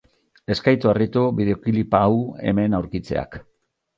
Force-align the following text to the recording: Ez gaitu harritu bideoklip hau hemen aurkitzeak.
Ez 0.53 0.55
gaitu 0.67 0.89
harritu 0.91 1.25
bideoklip 1.41 1.93
hau 1.99 2.15
hemen 2.47 2.79
aurkitzeak. 2.79 3.37